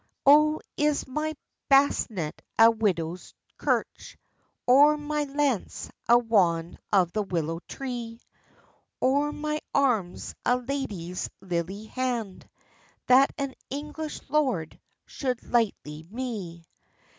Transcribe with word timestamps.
"O 0.25 0.59
is 0.77 1.05
my 1.07 1.35
basnet 1.69 2.41
a 2.57 2.71
widow's 2.71 3.35
curch? 3.59 4.15
Or 4.65 4.97
my 4.97 5.25
lance 5.25 5.91
a 6.09 6.17
wand 6.17 6.79
of 6.91 7.11
the 7.11 7.21
willow 7.21 7.59
tree? 7.67 8.19
Or 8.99 9.31
my 9.31 9.61
arm 9.75 10.15
a 10.43 10.57
lady's 10.57 11.29
lilye 11.39 11.87
hand, 11.89 12.49
That 13.05 13.31
an 13.37 13.53
English 13.69 14.27
lord 14.27 14.79
should 15.05 15.43
lightly 15.51 16.07
me? 16.09 16.65